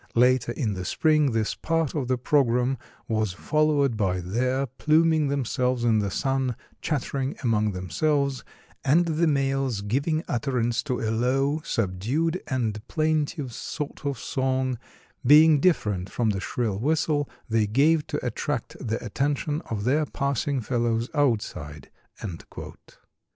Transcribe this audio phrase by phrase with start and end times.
[0.15, 5.83] Later in the spring this part of the programme was followed by their pluming themselves
[5.83, 8.43] in the sun, chattering among themselves
[8.83, 14.79] and the males giving utterance to a low, subdued and plaintive sort of song,
[15.23, 20.61] being different from the shrill whistle they gave to attract the attention of their passing
[20.61, 21.91] fellows outside."